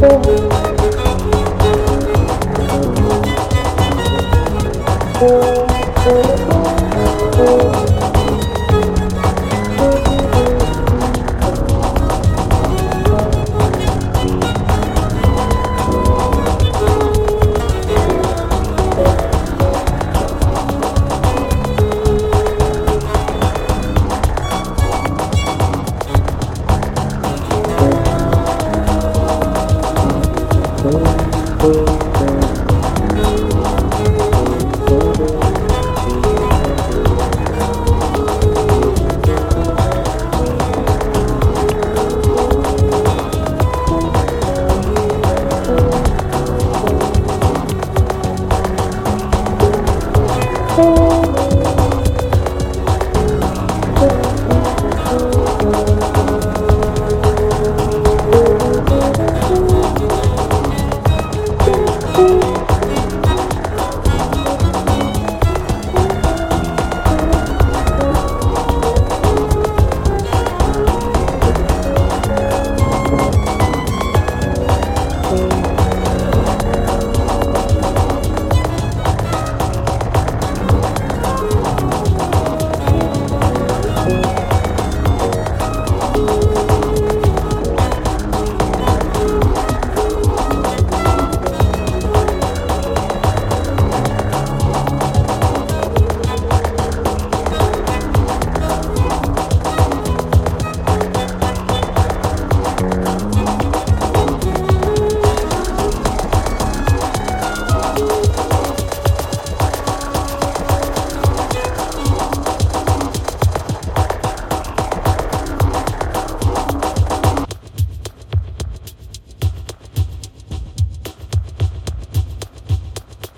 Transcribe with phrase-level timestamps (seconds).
[0.00, 0.80] Música